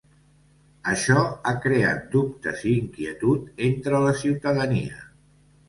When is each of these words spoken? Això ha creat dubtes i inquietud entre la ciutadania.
Això 0.93 1.25
ha 1.49 1.53
creat 1.65 2.09
dubtes 2.17 2.65
i 2.71 2.75
inquietud 2.79 3.63
entre 3.69 4.03
la 4.09 4.17
ciutadania. 4.25 5.03